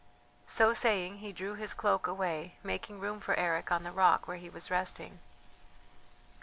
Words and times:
So 0.47 0.73
saying 0.73 1.19
he 1.19 1.31
drew 1.31 1.53
his 1.53 1.75
cloak 1.75 2.07
away, 2.07 2.55
making 2.63 2.99
room 2.99 3.19
for 3.19 3.35
Eric 3.35 3.71
on 3.71 3.83
the 3.83 3.91
rock 3.91 4.27
where 4.27 4.37
he 4.37 4.49
was 4.49 4.71
resting. 4.71 5.19